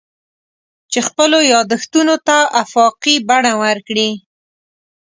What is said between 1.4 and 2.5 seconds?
یادښتونو ته